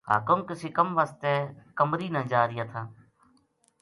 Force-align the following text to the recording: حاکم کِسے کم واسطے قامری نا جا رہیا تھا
حاکم 0.09 0.39
کِسے 0.47 0.69
کم 0.77 0.87
واسطے 0.97 1.33
قامری 1.77 2.07
نا 2.15 2.21
جا 2.31 2.41
رہیا 2.49 2.65
تھا 2.71 2.81